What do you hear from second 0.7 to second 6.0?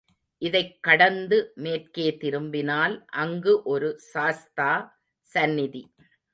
கடந்து மேற்கே திரும்பினால் அங்கு ஒரு சாஸ்தா சந்நிதி.